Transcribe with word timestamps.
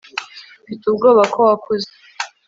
mfite 0.63 0.83
ubwoba 0.87 1.21
ko 1.33 1.39
wakuze 1.49 1.89